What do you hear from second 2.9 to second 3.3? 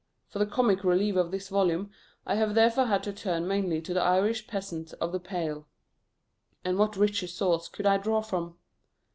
to